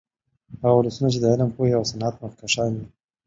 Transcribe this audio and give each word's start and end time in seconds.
هغه 0.61 0.75
ولسونه 0.79 1.07
چې 1.13 1.19
د 1.21 1.25
علم، 1.31 1.49
پوهې 1.55 1.73
او 1.79 1.83
صنعت 1.91 2.15
مخکښان 2.23 2.71
دي 2.77 2.85